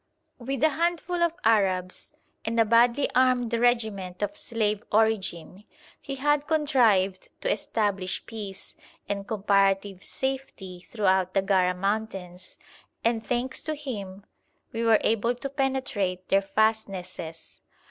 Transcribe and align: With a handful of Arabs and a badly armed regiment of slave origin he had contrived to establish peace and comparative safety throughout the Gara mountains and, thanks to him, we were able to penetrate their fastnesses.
With 0.39 0.63
a 0.63 0.69
handful 0.69 1.21
of 1.21 1.35
Arabs 1.43 2.15
and 2.43 2.59
a 2.59 2.65
badly 2.65 3.07
armed 3.13 3.53
regiment 3.53 4.23
of 4.23 4.35
slave 4.35 4.83
origin 4.91 5.63
he 6.01 6.15
had 6.15 6.47
contrived 6.47 7.29
to 7.41 7.51
establish 7.51 8.25
peace 8.25 8.75
and 9.07 9.27
comparative 9.27 10.03
safety 10.03 10.79
throughout 10.89 11.35
the 11.35 11.43
Gara 11.43 11.75
mountains 11.75 12.57
and, 13.03 13.23
thanks 13.23 13.61
to 13.61 13.75
him, 13.75 14.25
we 14.71 14.83
were 14.83 14.97
able 15.03 15.35
to 15.35 15.49
penetrate 15.49 16.29
their 16.29 16.41
fastnesses. 16.41 17.61